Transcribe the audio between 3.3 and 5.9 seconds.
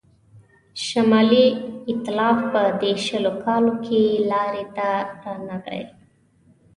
کالو کې لاري ته رانغی.